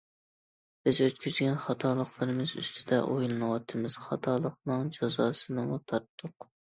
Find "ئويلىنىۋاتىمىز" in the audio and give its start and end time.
3.09-3.97